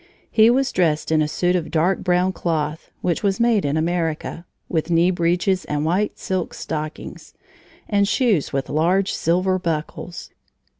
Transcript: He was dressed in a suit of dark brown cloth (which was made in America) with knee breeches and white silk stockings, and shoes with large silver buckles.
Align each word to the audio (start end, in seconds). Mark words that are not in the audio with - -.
He 0.31 0.49
was 0.49 0.71
dressed 0.71 1.11
in 1.11 1.21
a 1.21 1.27
suit 1.27 1.55
of 1.55 1.69
dark 1.69 1.99
brown 2.03 2.33
cloth 2.33 2.89
(which 3.01 3.21
was 3.21 3.39
made 3.39 3.65
in 3.65 3.77
America) 3.77 4.47
with 4.67 4.89
knee 4.89 5.11
breeches 5.11 5.63
and 5.65 5.85
white 5.85 6.17
silk 6.17 6.55
stockings, 6.55 7.35
and 7.87 8.07
shoes 8.07 8.51
with 8.51 8.67
large 8.67 9.13
silver 9.13 9.59
buckles. 9.59 10.31